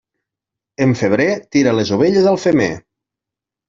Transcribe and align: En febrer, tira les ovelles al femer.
En 0.85 0.95
febrer, 1.03 1.29
tira 1.59 1.77
les 1.83 1.95
ovelles 2.01 2.35
al 2.35 2.43
femer. 2.49 2.75